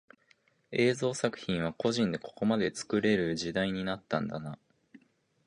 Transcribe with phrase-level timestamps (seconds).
[0.71, 4.57] 映像作品は個人でここまで作れる時代になったんだな